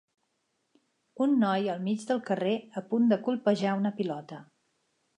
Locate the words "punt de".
2.89-3.23